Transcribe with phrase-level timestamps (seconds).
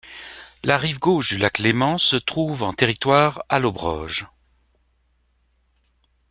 [0.63, 4.25] La rive gauche du lac Léman se trouve en territoire allobroge.